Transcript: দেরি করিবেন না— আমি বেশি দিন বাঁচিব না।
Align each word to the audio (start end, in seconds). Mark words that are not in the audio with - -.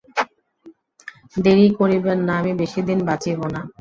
দেরি 1.37 1.67
করিবেন 1.79 2.19
না— 2.27 2.33
আমি 2.39 2.51
বেশি 2.61 2.79
দিন 2.87 2.99
বাঁচিব 3.07 3.39
না। 3.53 3.61